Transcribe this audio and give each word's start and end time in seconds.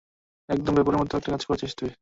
একদম 0.49 0.73
বেপরোয়ার 0.75 1.01
মত 1.01 1.11
একটা 1.13 1.31
কাজ 1.31 1.43
করেছিস 1.45 1.71
তুই। 1.75 1.89